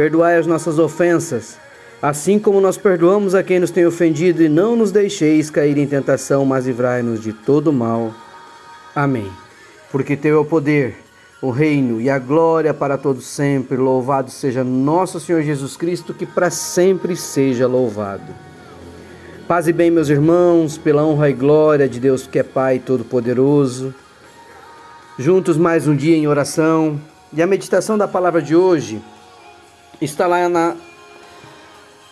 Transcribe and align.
Perdoai 0.00 0.38
as 0.38 0.46
nossas 0.46 0.78
ofensas, 0.78 1.58
assim 2.00 2.38
como 2.38 2.58
nós 2.58 2.78
perdoamos 2.78 3.34
a 3.34 3.42
quem 3.42 3.60
nos 3.60 3.70
tem 3.70 3.84
ofendido, 3.84 4.42
e 4.42 4.48
não 4.48 4.74
nos 4.74 4.90
deixeis 4.90 5.50
cair 5.50 5.76
em 5.76 5.86
tentação, 5.86 6.42
mas 6.46 6.64
livrai-nos 6.64 7.20
de 7.20 7.34
todo 7.34 7.70
mal. 7.70 8.14
Amém. 8.96 9.30
Porque 9.92 10.16
teu 10.16 10.36
é 10.36 10.40
o 10.40 10.44
poder, 10.46 10.96
o 11.42 11.50
reino 11.50 12.00
e 12.00 12.08
a 12.08 12.18
glória 12.18 12.72
para 12.72 12.96
todos 12.96 13.26
sempre. 13.26 13.76
Louvado 13.76 14.30
seja 14.30 14.64
nosso 14.64 15.20
Senhor 15.20 15.42
Jesus 15.42 15.76
Cristo, 15.76 16.14
que 16.14 16.24
para 16.24 16.48
sempre 16.48 17.14
seja 17.14 17.66
louvado. 17.66 18.32
Paz 19.46 19.68
e 19.68 19.72
bem, 19.74 19.90
meus 19.90 20.08
irmãos, 20.08 20.78
pela 20.78 21.04
honra 21.04 21.28
e 21.28 21.34
glória 21.34 21.86
de 21.86 22.00
Deus 22.00 22.26
que 22.26 22.38
é 22.38 22.42
Pai 22.42 22.78
Todo-Poderoso. 22.78 23.94
Juntos 25.18 25.58
mais 25.58 25.86
um 25.86 25.94
dia 25.94 26.16
em 26.16 26.26
oração. 26.26 26.98
E 27.34 27.42
a 27.42 27.46
meditação 27.46 27.98
da 27.98 28.08
palavra 28.08 28.40
de 28.40 28.56
hoje 28.56 29.02
está 30.00 30.26
lá 30.26 30.48
na 30.48 30.76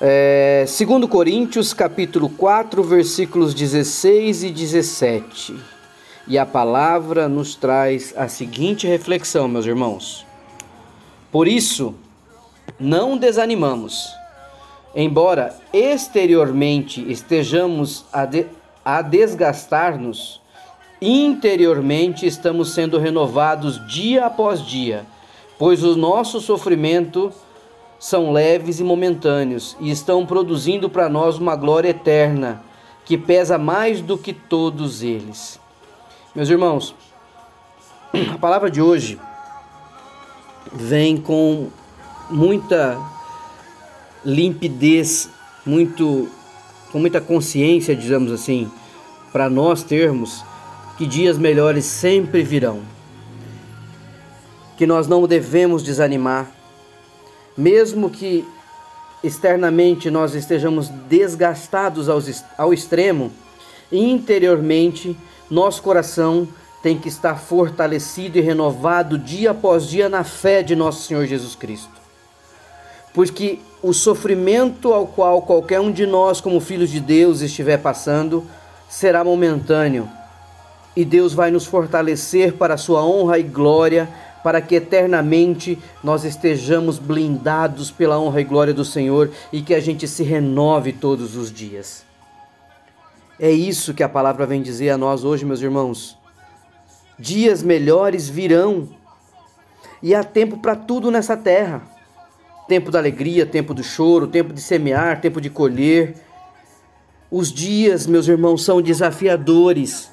é, 0.01 0.65
2 0.67 1.09
Coríntios 1.09 1.73
capítulo 1.73 2.29
4, 2.29 2.83
versículos 2.83 3.55
16 3.55 4.45
e 4.45 4.51
17. 4.51 5.57
E 6.27 6.39
a 6.39 6.45
palavra 6.45 7.29
nos 7.29 7.55
traz 7.55 8.13
a 8.17 8.29
seguinte 8.29 8.87
reflexão, 8.87 9.49
meus 9.49 9.65
irmãos. 9.65 10.27
Por 11.33 11.49
isso, 11.49 11.95
não 12.79 13.17
desanimamos. 13.17 14.15
Embora 14.95 15.57
exteriormente 15.73 17.11
estejamos 17.11 18.05
a, 18.13 18.27
de, 18.27 18.47
a 18.85 19.01
desgastar-nos, 19.01 20.41
interiormente 21.01 22.27
estamos 22.27 22.75
sendo 22.75 22.99
renovados 22.99 23.85
dia 23.89 24.27
após 24.27 24.65
dia, 24.65 25.07
pois 25.59 25.83
o 25.83 25.97
nosso 25.97 26.41
sofrimento 26.41 27.33
são 27.99 28.33
leves 28.33 28.79
e 28.79 28.85
momentâneos 28.85 29.77
e 29.81 29.91
estão 29.91 30.25
produzindo 30.25 30.89
para 30.89 31.09
nós 31.09 31.39
uma 31.39 31.57
glória 31.57 31.89
eterna 31.89 32.63
que 33.05 33.19
pesa 33.19 33.59
mais 33.59 34.01
do 34.01 34.17
que 34.17 34.33
todos 34.33 35.03
eles. 35.03 35.59
Meus 36.35 36.49
irmãos, 36.49 36.95
a 38.33 38.39
palavra 38.39 38.71
de 38.71 38.81
hoje 38.81 39.19
vem 40.73 41.17
com 41.17 41.69
muita 42.31 42.99
limpidez, 44.25 45.31
muito 45.65 46.29
com 46.93 46.99
muita 46.99 47.21
consciência, 47.21 47.95
digamos 47.95 48.33
assim, 48.33 48.71
para 49.33 49.49
nós 49.49 49.83
termos 49.83 50.45
que 50.97 51.07
dias 51.07 51.39
melhores 51.39 51.85
sempre 51.85 52.43
virão. 52.43 52.81
Que 54.77 54.87
nós 54.87 55.07
não 55.07 55.27
devemos 55.27 55.83
desanimar, 55.83 56.51
mesmo 57.59 58.09
que 58.09 58.47
externamente 59.23 60.09
nós 60.13 60.37
estejamos 60.37 60.89
desgastados 61.09 62.09
ao 62.57 62.73
extremo, 62.73 63.33
interiormente 63.91 65.19
nosso 65.51 65.83
coração 65.83 66.47
tem 66.81 66.97
que 66.97 67.09
estar 67.09 67.35
fortalecido 67.35 68.39
e 68.39 68.41
renovado 68.41 69.19
dia 69.19 69.51
após 69.51 69.89
dia 69.89 70.09
na 70.09 70.23
fé 70.23 70.63
de 70.63 70.77
nosso 70.77 71.09
Senhor 71.09 71.27
Jesus 71.27 71.57
Cristo. 71.57 71.91
Porque 73.13 73.59
o 73.83 73.93
sofrimento 73.93 74.93
ao 74.93 75.09
qual 75.09 75.43
qualquer 75.43 75.81
um 75.81 75.91
de 75.91 76.07
nós, 76.07 76.41
como 76.41 76.61
filhos 76.61 76.91
de 76.91 77.01
Deus, 77.01 77.41
estiver 77.41 77.79
passando, 77.79 78.45
será 78.89 79.25
momentâneo. 79.25 80.09
E 80.95 81.05
Deus 81.05 81.33
vai 81.33 81.51
nos 81.51 81.67
fortalecer 81.67 82.53
para 82.53 82.75
a 82.75 82.79
sua 82.79 83.05
honra 83.05 83.39
e 83.41 83.43
glória 83.43 84.09
para 84.43 84.61
que 84.61 84.77
eternamente 84.77 85.79
nós 86.03 86.25
estejamos 86.25 86.99
blindados 86.99 87.91
pela 87.91 88.19
honra 88.19 88.41
e 88.41 88.45
glória 88.45 88.75
do 88.75 88.85
Senhor 88.85 89.31
e 89.53 89.63
que 89.63 89.75
a 89.75 89.81
gente 89.81 90.07
se 90.07 90.23
renove 90.23 90.93
todos 90.93 91.37
os 91.37 91.53
dias. 91.53 92.05
É 93.39 93.51
isso 93.51 93.95
que 93.95 94.03
a 94.03 94.09
palavra 94.09 94.47
vem 94.47 94.63
dizer 94.63 94.91
a 94.91 94.99
nós 94.99 95.25
hoje, 95.25 95.45
meus 95.45 95.61
irmãos. 95.61 96.19
Dias 97.19 97.63
melhores 97.63 98.29
virão 98.29 98.89
e 100.03 100.15
há 100.15 100.23
tempo 100.23 100.59
para 100.59 100.77
tudo 100.77 101.11
nessa 101.11 101.37
terra: 101.37 101.83
tempo 102.69 102.91
da 102.91 102.99
alegria, 102.99 103.47
tempo 103.47 103.75
do 103.75 103.83
choro, 103.83 104.27
tempo 104.27 104.53
de 104.53 104.61
semear, 104.61 105.21
tempo 105.21 105.41
de 105.41 105.51
colher. 105.51 106.15
Os 107.31 107.53
dias, 107.53 108.07
meus 108.07 108.27
irmãos, 108.27 108.65
são 108.65 108.81
desafiadores 108.81 110.11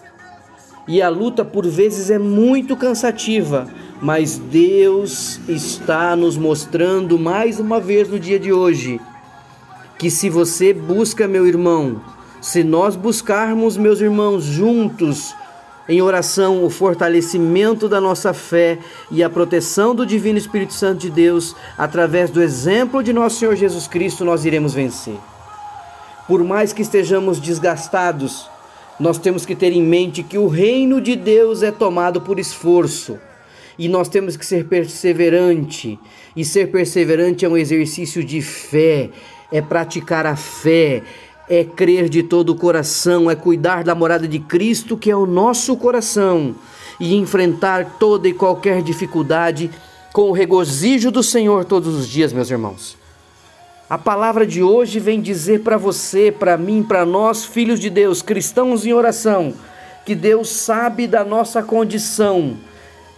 e 0.88 1.02
a 1.02 1.10
luta 1.10 1.44
por 1.44 1.66
vezes 1.66 2.10
é 2.12 2.20
muito 2.20 2.76
cansativa, 2.76 3.68
mas 4.02 4.38
Deus 4.38 5.40
está 5.48 6.16
nos 6.16 6.38
mostrando 6.38 7.18
mais 7.18 7.60
uma 7.60 7.80
vez 7.80 8.10
no 8.10 8.20
dia 8.20 8.40
de 8.40 8.52
hoje 8.52 9.00
que 9.98 10.12
se 10.12 10.30
você 10.30 10.74
busca, 10.74 11.28
meu 11.28 11.48
irmão, 11.48 12.02
se 12.42 12.64
nós 12.64 12.96
buscarmos, 12.96 13.78
meus 13.78 14.02
irmãos, 14.02 14.44
juntos 14.44 15.34
em 15.88 16.02
oração 16.02 16.64
o 16.64 16.70
fortalecimento 16.70 17.88
da 17.88 18.02
nossa 18.02 18.34
fé 18.34 18.80
e 19.12 19.24
a 19.24 19.30
proteção 19.30 19.96
do 19.96 20.06
Divino 20.06 20.38
Espírito 20.38 20.74
Santo 20.74 21.00
de 21.00 21.10
Deus, 21.10 21.56
através 21.78 22.30
do 22.30 22.42
exemplo 22.42 23.04
de 23.04 23.14
nosso 23.14 23.40
Senhor 23.40 23.56
Jesus 23.56 23.88
Cristo, 23.88 24.26
nós 24.26 24.46
iremos 24.46 24.74
vencer. 24.74 25.18
Por 26.28 26.44
mais 26.44 26.74
que 26.74 26.82
estejamos 26.82 27.40
desgastados, 27.40 28.50
nós 29.00 29.18
temos 29.18 29.46
que 29.46 29.56
ter 29.56 29.72
em 29.72 29.84
mente 29.84 30.24
que 30.24 30.38
o 30.38 30.48
reino 30.48 31.00
de 31.00 31.16
Deus 31.16 31.62
é 31.62 31.72
tomado 31.72 32.20
por 32.20 32.40
esforço. 32.40 33.20
E 33.78 33.90
nós 33.90 34.08
temos 34.08 34.38
que 34.38 34.46
ser 34.46 34.66
perseverante. 34.66 36.00
E 36.36 36.46
ser 36.46 36.72
perseverante 36.72 37.46
é 37.46 37.50
um 37.50 37.58
exercício 37.58 38.24
de 38.24 38.42
fé, 38.42 39.10
é 39.52 39.62
praticar 39.62 40.26
a 40.26 40.36
fé, 40.36 41.04
é 41.50 41.64
crer 41.64 42.10
de 42.10 42.24
todo 42.24 42.50
o 42.50 42.56
coração, 42.56 43.30
é 43.30 43.36
cuidar 43.36 43.84
da 43.84 43.94
morada 43.94 44.28
de 44.28 44.40
Cristo, 44.40 44.98
que 44.98 45.12
é 45.12 45.16
o 45.16 45.26
nosso 45.26 45.76
coração, 45.78 46.56
e 47.00 47.16
enfrentar 47.16 47.98
toda 48.00 48.28
e 48.28 48.34
qualquer 48.34 48.82
dificuldade 48.82 49.70
com 50.14 50.30
o 50.30 50.32
regozijo 50.32 51.12
do 51.12 51.22
Senhor 51.22 51.66
todos 51.66 51.94
os 51.94 52.08
dias, 52.08 52.32
meus 52.32 52.50
irmãos. 52.50 52.98
A 53.90 53.98
palavra 53.98 54.48
de 54.48 54.64
hoje 54.64 55.00
vem 55.00 55.22
dizer 55.22 55.62
para 55.62 55.78
você, 55.78 56.32
para 56.32 56.58
mim, 56.58 56.82
para 56.82 57.06
nós, 57.06 57.46
filhos 57.46 57.80
de 57.80 57.90
Deus, 57.90 58.22
cristãos 58.22 58.86
em 58.86 58.94
oração, 58.94 59.54
que 60.06 60.16
Deus 60.16 60.50
sabe 60.50 61.06
da 61.06 61.24
nossa 61.24 61.62
condição 61.62 62.58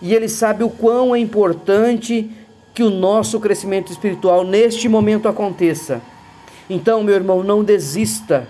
e 0.01 0.13
Ele 0.13 0.27
sabe 0.29 0.63
o 0.63 0.69
quão 0.69 1.15
é 1.15 1.19
importante 1.19 2.29
que 2.73 2.83
o 2.83 2.89
nosso 2.89 3.39
crescimento 3.39 3.91
espiritual 3.91 4.43
neste 4.43 4.87
momento 4.87 5.27
aconteça. 5.27 6.01
Então, 6.69 7.03
meu 7.03 7.15
irmão, 7.15 7.43
não 7.43 7.63
desista 7.63 8.47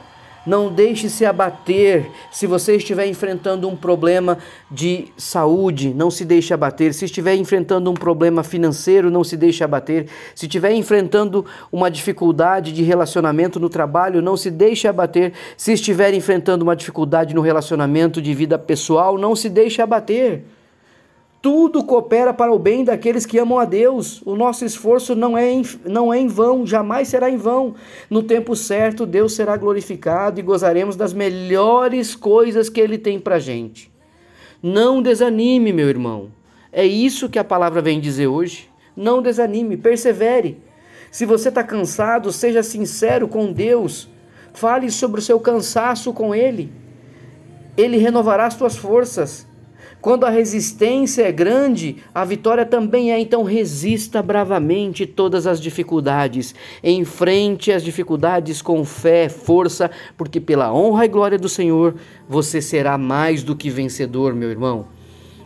não 0.47 0.71
deixe 0.71 1.09
se 1.09 1.25
abater 1.25 2.09
se 2.31 2.47
você 2.47 2.77
estiver 2.77 3.05
enfrentando 3.05 3.67
um 3.67 3.75
problema 3.75 4.37
de 4.71 5.09
saúde, 5.17 5.93
não 5.93 6.09
se 6.09 6.23
deixe 6.23 6.53
abater. 6.53 6.93
Se 6.93 7.03
estiver 7.03 7.35
enfrentando 7.35 7.91
um 7.91 7.93
problema 7.93 8.41
financeiro, 8.43 9.11
não 9.11 9.25
se 9.25 9.35
deixe 9.35 9.61
abater. 9.61 10.07
Se 10.33 10.45
estiver 10.45 10.71
enfrentando 10.71 11.45
uma 11.69 11.91
dificuldade 11.91 12.71
de 12.71 12.81
relacionamento 12.81 13.59
no 13.59 13.67
trabalho, 13.67 14.21
não 14.21 14.37
se 14.37 14.49
deixe 14.49 14.87
abater. 14.87 15.33
Se 15.57 15.73
estiver 15.73 16.13
enfrentando 16.13 16.63
uma 16.63 16.77
dificuldade 16.77 17.35
no 17.35 17.41
relacionamento 17.41 18.21
de 18.21 18.33
vida 18.33 18.57
pessoal, 18.57 19.17
não 19.17 19.35
se 19.35 19.49
deixe 19.49 19.81
abater. 19.81 20.45
Tudo 21.47 21.81
coopera 21.81 22.33
para 22.33 22.51
o 22.51 22.59
bem 22.59 22.83
daqueles 22.83 23.25
que 23.25 23.39
amam 23.39 23.57
a 23.57 23.63
Deus. 23.63 24.21
O 24.25 24.35
nosso 24.35 24.65
esforço 24.65 25.15
não 25.15 25.37
é, 25.37 25.49
em, 25.49 25.63
não 25.85 26.13
é 26.13 26.19
em 26.19 26.27
vão, 26.27 26.67
jamais 26.67 27.07
será 27.07 27.29
em 27.29 27.37
vão. 27.37 27.73
No 28.09 28.21
tempo 28.21 28.53
certo, 28.53 29.05
Deus 29.05 29.31
será 29.31 29.55
glorificado 29.55 30.41
e 30.41 30.43
gozaremos 30.43 30.97
das 30.97 31.13
melhores 31.13 32.15
coisas 32.15 32.69
que 32.69 32.81
Ele 32.81 32.97
tem 32.97 33.17
para 33.17 33.35
a 33.35 33.39
gente. 33.39 33.89
Não 34.61 35.01
desanime, 35.01 35.71
meu 35.71 35.87
irmão. 35.87 36.33
É 36.69 36.85
isso 36.85 37.29
que 37.29 37.39
a 37.39 37.45
palavra 37.45 37.81
vem 37.81 38.01
dizer 38.01 38.27
hoje. 38.27 38.69
Não 38.93 39.21
desanime, 39.21 39.77
persevere. 39.77 40.57
Se 41.09 41.25
você 41.25 41.47
está 41.47 41.63
cansado, 41.63 42.29
seja 42.33 42.61
sincero 42.61 43.25
com 43.25 43.53
Deus. 43.53 44.09
Fale 44.53 44.91
sobre 44.91 45.21
o 45.21 45.23
seu 45.23 45.39
cansaço 45.39 46.11
com 46.11 46.35
Ele. 46.35 46.73
Ele 47.77 47.95
renovará 47.95 48.47
as 48.47 48.55
suas 48.55 48.75
forças. 48.75 49.46
Quando 49.99 50.25
a 50.25 50.29
resistência 50.29 51.23
é 51.23 51.31
grande, 51.31 51.97
a 52.13 52.23
vitória 52.23 52.65
também 52.65 53.11
é. 53.11 53.19
Então, 53.19 53.43
resista 53.43 54.21
bravamente 54.21 55.05
todas 55.05 55.47
as 55.47 55.59
dificuldades. 55.59 56.53
Enfrente 56.83 57.71
as 57.71 57.83
dificuldades 57.83 58.61
com 58.61 58.85
fé, 58.85 59.27
força, 59.27 59.89
porque 60.15 60.39
pela 60.39 60.73
honra 60.73 61.05
e 61.05 61.09
glória 61.09 61.37
do 61.37 61.49
Senhor, 61.49 61.95
você 62.29 62.61
será 62.61 62.97
mais 62.97 63.43
do 63.43 63.55
que 63.55 63.69
vencedor, 63.69 64.35
meu 64.35 64.49
irmão. 64.49 64.87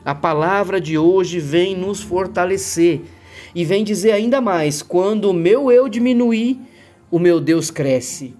A 0.03 0.13
palavra 0.13 0.81
de 0.81 0.97
hoje 0.97 1.39
vem 1.39 1.75
nos 1.75 2.01
fortalecer 2.01 3.01
e 3.55 3.63
vem 3.63 3.83
dizer 3.83 4.11
ainda 4.11 4.41
mais: 4.41 4.81
quando 4.81 5.29
o 5.29 5.33
meu 5.33 5.71
eu 5.71 5.87
diminuir, 5.87 6.59
o 7.09 7.19
meu 7.19 7.39
Deus 7.39 7.71
cresce. 7.71 8.33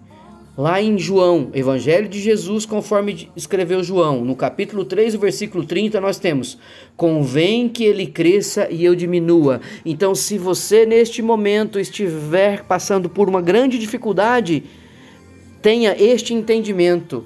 Lá 0.58 0.82
em 0.82 0.98
João, 0.98 1.50
Evangelho 1.54 2.10
de 2.10 2.20
Jesus, 2.20 2.66
conforme 2.66 3.30
escreveu 3.38 3.82
João, 3.82 4.26
no 4.26 4.36
capítulo 4.36 4.84
3, 4.84 5.16
versículo 5.16 5.64
30, 5.66 6.02
nós 6.02 6.20
temos: 6.20 6.58
Convém 6.98 7.70
que 7.70 7.86
ele 7.86 8.06
cresça 8.06 8.68
e 8.70 8.84
eu 8.84 8.94
diminua. 8.94 9.62
Então, 9.86 10.14
se 10.14 10.38
você 10.38 10.86
neste 10.86 11.22
momento 11.22 11.80
estiver 11.80 12.66
passando 12.66 13.10
por 13.10 13.30
uma 13.30 13.42
grande 13.42 13.80
dificuldade, 13.80 14.66
tenha 15.62 15.96
este 15.98 16.34
entendimento. 16.34 17.26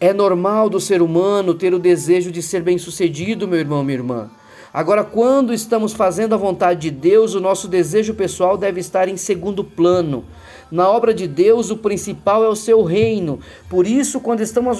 É 0.00 0.14
normal 0.14 0.70
do 0.70 0.80
ser 0.80 1.02
humano 1.02 1.52
ter 1.52 1.74
o 1.74 1.78
desejo 1.78 2.32
de 2.32 2.42
ser 2.42 2.62
bem-sucedido, 2.62 3.46
meu 3.46 3.58
irmão, 3.58 3.84
minha 3.84 3.98
irmã. 3.98 4.30
Agora, 4.72 5.02
quando 5.02 5.52
estamos 5.52 5.92
fazendo 5.92 6.34
a 6.34 6.38
vontade 6.38 6.80
de 6.80 6.90
Deus, 6.90 7.34
o 7.34 7.40
nosso 7.40 7.66
desejo 7.66 8.14
pessoal 8.14 8.56
deve 8.56 8.78
estar 8.80 9.08
em 9.08 9.16
segundo 9.16 9.64
plano. 9.64 10.24
Na 10.70 10.88
obra 10.88 11.12
de 11.12 11.26
Deus, 11.26 11.70
o 11.70 11.76
principal 11.76 12.44
é 12.44 12.48
o 12.48 12.54
seu 12.54 12.84
reino. 12.84 13.40
Por 13.68 13.84
isso, 13.84 14.20
quando 14.20 14.42
estamos 14.42 14.78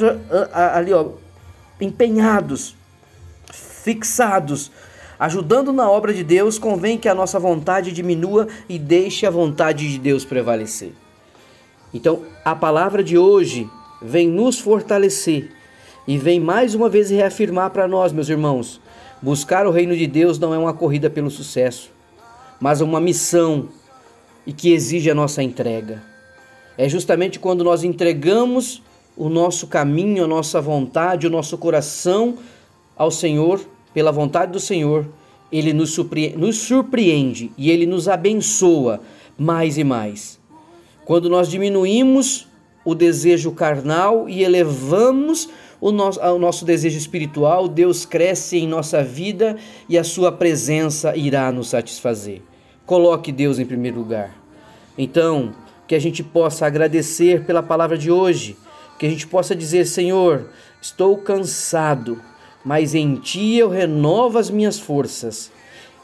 ali, 0.52 0.92
ó, 0.92 1.08
empenhados, 1.80 2.76
fixados, 3.52 4.70
ajudando 5.18 5.72
na 5.72 5.90
obra 5.90 6.14
de 6.14 6.22
Deus, 6.22 6.56
convém 6.56 6.96
que 6.96 7.08
a 7.08 7.14
nossa 7.14 7.40
vontade 7.40 7.90
diminua 7.90 8.46
e 8.68 8.78
deixe 8.78 9.26
a 9.26 9.30
vontade 9.30 9.90
de 9.90 9.98
Deus 9.98 10.24
prevalecer. 10.24 10.92
Então, 11.92 12.22
a 12.44 12.54
palavra 12.54 13.02
de 13.02 13.18
hoje 13.18 13.68
vem 14.00 14.28
nos 14.28 14.60
fortalecer 14.60 15.50
e 16.06 16.16
vem 16.16 16.38
mais 16.38 16.76
uma 16.76 16.88
vez 16.88 17.10
reafirmar 17.10 17.70
para 17.70 17.88
nós, 17.88 18.12
meus 18.12 18.28
irmãos, 18.28 18.80
buscar 19.22 19.66
o 19.66 19.70
reino 19.70 19.96
de 19.96 20.06
Deus 20.06 20.38
não 20.38 20.54
é 20.54 20.58
uma 20.58 20.72
corrida 20.72 21.10
pelo 21.10 21.30
sucesso, 21.30 21.90
mas 22.60 22.80
uma 22.80 23.00
missão 23.00 23.68
e 24.46 24.52
que 24.52 24.72
exige 24.72 25.10
a 25.10 25.14
nossa 25.14 25.42
entrega. 25.42 26.02
É 26.76 26.88
justamente 26.88 27.38
quando 27.38 27.62
nós 27.62 27.84
entregamos 27.84 28.82
o 29.16 29.28
nosso 29.28 29.66
caminho, 29.66 30.24
a 30.24 30.28
nossa 30.28 30.60
vontade, 30.60 31.26
o 31.26 31.30
nosso 31.30 31.58
coração 31.58 32.38
ao 32.96 33.10
Senhor, 33.10 33.60
pela 33.92 34.10
vontade 34.10 34.52
do 34.52 34.60
Senhor, 34.60 35.06
ele 35.52 35.72
nos 35.72 35.90
surpreende, 35.90 36.36
nos 36.36 36.56
surpreende 36.56 37.52
e 37.58 37.70
ele 37.70 37.86
nos 37.86 38.08
abençoa 38.08 39.00
mais 39.36 39.78
e 39.78 39.84
mais. 39.84 40.38
Quando 41.04 41.28
nós 41.28 41.48
diminuímos 41.48 42.46
o 42.84 42.94
desejo 42.94 43.52
carnal 43.52 44.28
e 44.28 44.42
elevamos 44.42 45.48
o 45.80 45.90
nosso, 45.90 46.20
o 46.20 46.38
nosso 46.38 46.64
desejo 46.64 46.98
espiritual, 46.98 47.66
Deus 47.66 48.04
cresce 48.04 48.58
em 48.58 48.68
nossa 48.68 49.02
vida 49.02 49.56
e 49.88 49.96
a 49.96 50.04
sua 50.04 50.30
presença 50.30 51.16
irá 51.16 51.50
nos 51.50 51.68
satisfazer. 51.70 52.42
Coloque 52.84 53.32
Deus 53.32 53.58
em 53.58 53.64
primeiro 53.64 53.98
lugar. 53.98 54.36
Então, 54.98 55.54
que 55.86 55.94
a 55.94 55.98
gente 55.98 56.22
possa 56.22 56.66
agradecer 56.66 57.44
pela 57.44 57.62
palavra 57.62 57.96
de 57.96 58.10
hoje, 58.10 58.56
que 58.98 59.06
a 59.06 59.08
gente 59.08 59.26
possa 59.26 59.56
dizer: 59.56 59.86
Senhor, 59.86 60.50
estou 60.80 61.16
cansado, 61.16 62.20
mas 62.64 62.94
em 62.94 63.16
Ti 63.16 63.56
eu 63.56 63.68
renovo 63.68 64.38
as 64.38 64.50
minhas 64.50 64.78
forças. 64.78 65.50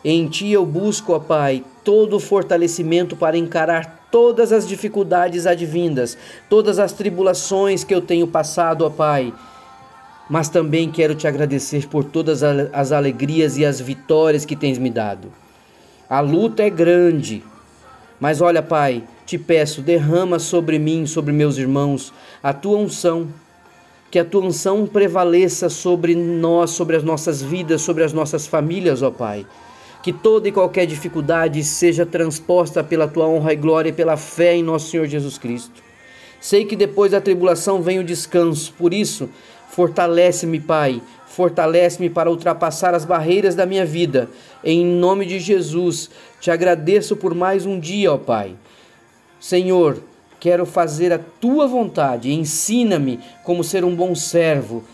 Em 0.05 0.27
Ti 0.29 0.51
eu 0.51 0.65
busco, 0.65 1.13
ó 1.13 1.19
Pai, 1.19 1.63
todo 1.85 2.17
o 2.17 2.21
fortalecimento 2.21 3.15
para 3.17 3.37
encarar 3.37 3.96
todas 4.11 4.53
as 4.53 4.67
dificuldades 4.67 5.47
advindas, 5.47 6.17
todas 6.49 6.79
as 6.79 6.93
tribulações 6.93 7.85
que 7.85 7.95
eu 7.95 8.01
tenho 8.01 8.27
passado, 8.27 8.85
ó 8.85 8.91
Pai. 8.91 9.33
Mas 10.29 10.49
também 10.49 10.91
quero 10.91 11.15
te 11.15 11.27
agradecer 11.27 11.87
por 11.89 12.05
todas 12.05 12.43
as 12.43 12.93
alegrias 12.93 13.57
e 13.57 13.65
as 13.65 13.81
vitórias 13.81 14.45
que 14.45 14.57
tens 14.57 14.79
me 14.79 14.91
dado. 14.91 15.33
A 16.09 16.21
luta 16.21 16.63
é 16.63 16.71
grande, 16.71 17.45
mas 18.19 18.41
olha, 18.41 18.63
Pai, 18.63 19.05
te 19.25 19.37
peço, 19.37 19.83
derrama 19.83 20.39
sobre 20.39 20.79
mim, 20.79 21.07
sobre 21.07 21.33
meus 21.33 21.59
irmãos, 21.59 22.13
a 22.43 22.53
tua 22.53 22.79
unção. 22.79 23.29
Que 24.11 24.21
a 24.21 24.25
tua 24.25 24.43
unção 24.43 24.87
prevaleça 24.87 25.69
sobre 25.69 26.15
nós, 26.15 26.71
sobre 26.71 26.97
as 26.97 27.03
nossas 27.03 27.43
vidas, 27.43 27.83
sobre 27.83 28.05
as 28.05 28.13
nossas 28.13 28.47
famílias, 28.47 29.03
ó 29.03 29.11
Pai. 29.11 29.45
Que 30.07 30.13
toda 30.13 30.49
e 30.49 30.53
qualquer 30.53 30.87
dificuldade 30.87 31.65
seja 31.65 32.07
transposta 32.07 32.85
pela 32.85 33.09
tua 33.09 33.27
honra 33.27 33.53
e 33.53 33.57
glória 33.57 33.89
e 33.89 33.93
pela 33.93 34.17
fé 34.17 34.55
em 34.55 34.63
nosso 34.63 34.89
Senhor 34.89 35.09
Jesus 35.09 35.37
Cristo. 35.37 35.83
Sei 36.41 36.65
que 36.65 36.77
depois 36.77 37.11
da 37.11 37.21
tribulação 37.21 37.83
vem 37.83 37.99
o 37.99 38.05
descanso, 38.05 38.73
por 38.79 38.95
isso, 38.95 39.29
fortalece-me, 39.69 40.61
Pai, 40.61 41.03
fortalece-me 41.27 42.09
para 42.09 42.31
ultrapassar 42.31 42.95
as 42.95 43.05
barreiras 43.05 43.57
da 43.57 43.67
minha 43.67 43.85
vida. 43.85 44.31
Em 44.63 44.87
nome 44.87 45.27
de 45.27 45.41
Jesus, 45.41 46.09
te 46.41 46.53
agradeço 46.53 47.17
por 47.17 47.35
mais 47.35 47.67
um 47.67 47.77
dia, 47.77 48.13
ó 48.13 48.17
Pai. 48.17 48.55
Senhor, 49.41 50.01
quero 50.39 50.65
fazer 50.65 51.13
a 51.13 51.19
tua 51.19 51.67
vontade. 51.67 52.33
Ensina-me 52.33 53.19
como 53.43 53.65
ser 53.65 53.85
um 53.85 53.97
bom 53.97 54.15
servo. 54.15 54.85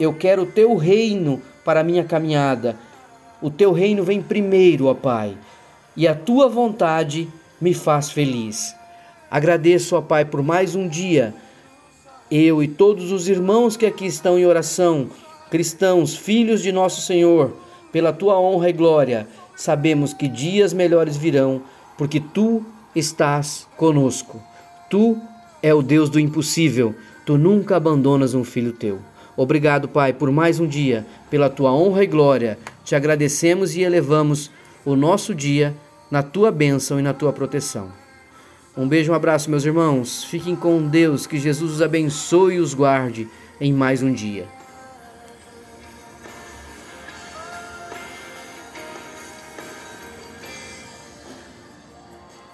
Eu 0.00 0.14
quero 0.14 0.44
o 0.44 0.46
teu 0.46 0.74
reino 0.74 1.42
para 1.66 1.80
a 1.80 1.84
minha 1.84 2.02
caminhada. 2.02 2.78
O 3.42 3.50
teu 3.50 3.72
reino 3.72 4.04
vem 4.04 4.22
primeiro, 4.22 4.86
ó 4.86 4.94
Pai, 4.94 5.36
e 5.96 6.08
a 6.08 6.14
tua 6.14 6.48
vontade 6.48 7.28
me 7.60 7.74
faz 7.74 8.10
feliz. 8.10 8.74
Agradeço, 9.30 9.96
ó 9.96 10.00
Pai, 10.00 10.24
por 10.24 10.42
mais 10.42 10.74
um 10.74 10.88
dia. 10.88 11.34
Eu 12.30 12.62
e 12.62 12.68
todos 12.68 13.12
os 13.12 13.28
irmãos 13.28 13.76
que 13.76 13.84
aqui 13.84 14.06
estão 14.06 14.38
em 14.38 14.46
oração 14.46 15.10
cristãos, 15.52 16.16
filhos 16.16 16.62
de 16.62 16.72
nosso 16.72 17.02
Senhor, 17.02 17.54
pela 17.92 18.10
tua 18.10 18.40
honra 18.40 18.70
e 18.70 18.72
glória, 18.72 19.28
sabemos 19.54 20.14
que 20.14 20.26
dias 20.26 20.72
melhores 20.72 21.14
virão, 21.14 21.60
porque 21.98 22.18
tu 22.18 22.64
estás 22.96 23.68
conosco. 23.76 24.40
Tu 24.88 25.14
é 25.62 25.74
o 25.74 25.82
Deus 25.82 26.08
do 26.08 26.18
impossível, 26.18 26.94
tu 27.26 27.36
nunca 27.36 27.76
abandonas 27.76 28.32
um 28.32 28.42
filho 28.44 28.72
teu. 28.72 29.00
Obrigado, 29.36 29.88
Pai, 29.88 30.14
por 30.14 30.30
mais 30.30 30.58
um 30.58 30.66
dia, 30.66 31.04
pela 31.28 31.50
tua 31.50 31.70
honra 31.70 32.02
e 32.02 32.06
glória. 32.06 32.58
Te 32.84 32.94
agradecemos 32.94 33.74
e 33.76 33.82
elevamos 33.82 34.50
o 34.84 34.96
nosso 34.96 35.34
dia 35.34 35.74
na 36.10 36.22
tua 36.22 36.50
bênção 36.50 36.98
e 36.98 37.02
na 37.02 37.14
tua 37.14 37.32
proteção. 37.32 37.90
Um 38.76 38.88
beijo, 38.88 39.12
um 39.12 39.14
abraço, 39.14 39.50
meus 39.50 39.64
irmãos. 39.64 40.24
Fiquem 40.24 40.56
com 40.56 40.86
Deus, 40.86 41.26
que 41.26 41.38
Jesus 41.38 41.72
os 41.72 41.82
abençoe 41.82 42.54
e 42.54 42.58
os 42.58 42.74
guarde 42.74 43.28
em 43.60 43.72
mais 43.72 44.02
um 44.02 44.12
dia. 44.12 44.46